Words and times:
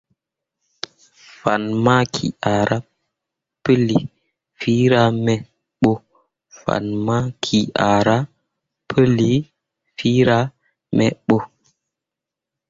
Fan 1.39 1.63
maki 1.85 2.27
ah 2.53 2.63
ra 2.69 2.77
pəli 3.63 3.99
filra 10.07 10.37
me 10.95 11.05
ɓo. 11.31 11.37